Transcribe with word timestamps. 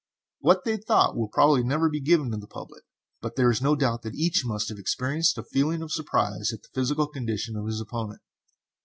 What 0.39 0.63
they 0.65 0.77
thought 0.77 1.15
will 1.15 1.27
probably 1.27 1.63
never 1.63 1.87
be 1.87 2.01
given 2.01 2.31
to 2.31 2.37
the 2.37 2.47
public, 2.47 2.85
but 3.21 3.35
there 3.35 3.51
is 3.51 3.61
no 3.61 3.75
doubt 3.75 4.01
that 4.01 4.15
each 4.15 4.41
must 4.43 4.69
have 4.69 4.79
experienced 4.79 5.37
a 5.37 5.43
feeling 5.43 5.83
of 5.83 5.91
surprise 5.91 6.51
at 6.51 6.63
the 6.63 6.69
physical 6.73 7.05
condition 7.05 7.55
of 7.55 7.67
his 7.67 7.79
opponent. 7.79 8.21